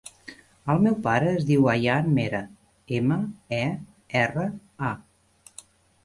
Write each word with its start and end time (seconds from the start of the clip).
El 0.73 0.79
meu 0.85 0.95
pare 1.07 1.25
es 1.33 1.43
diu 1.49 1.67
Ayaan 1.73 2.07
Mera: 2.15 2.39
ema, 2.99 3.17
e, 3.59 3.59
erra, 4.23 4.47
a. 4.89 5.61